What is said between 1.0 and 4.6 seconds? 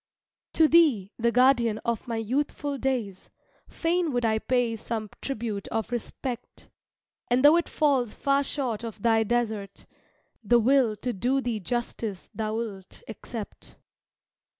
the guardian of my youthful days, Fain would I